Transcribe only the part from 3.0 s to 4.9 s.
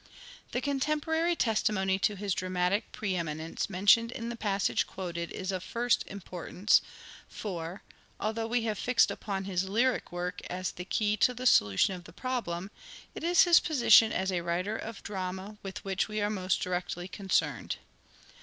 eminence mentioned in the passage